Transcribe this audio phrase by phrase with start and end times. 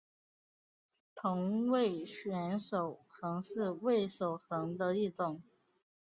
[1.13, 5.43] 同位旋守恒是味守恒的一种。